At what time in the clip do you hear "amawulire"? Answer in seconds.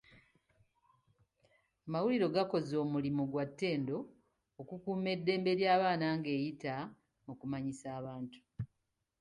1.87-2.27